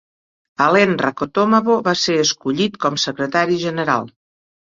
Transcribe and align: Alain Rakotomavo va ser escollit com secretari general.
Alain 0.67 0.95
Rakotomavo 1.01 1.75
va 1.89 1.93
ser 2.05 2.15
escollit 2.25 2.81
com 2.87 2.99
secretari 3.05 3.61
general. 3.67 4.11